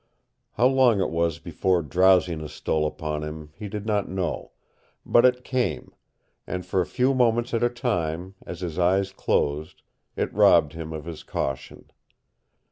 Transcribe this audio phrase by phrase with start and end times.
[0.53, 4.49] How long it was before drowsiness stole upon him he did not know,
[5.05, 5.93] but it came,
[6.47, 9.83] and for a few moments at a time, as his eyes closed,
[10.15, 11.91] it robbed him of his caution.